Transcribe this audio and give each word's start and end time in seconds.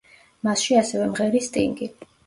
მასში 0.47 0.79
ასევე 0.81 1.13
მღერის 1.13 1.51
სტინგი. 1.53 1.93